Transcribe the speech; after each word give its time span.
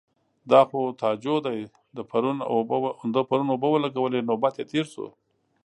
_دا 0.49 0.61
خو 0.69 0.79
تاجو 1.01 1.35
دی، 1.45 1.59
ده 3.13 3.21
پرون 3.29 3.43
اوبه 3.49 3.67
ولګولې. 3.73 4.19
نوبت 4.29 4.53
يې 4.59 4.65
تېر 4.71 4.85
شو. 4.93 5.07